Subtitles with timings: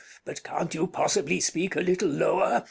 [0.25, 2.59] But can't you possibly speak a little lower?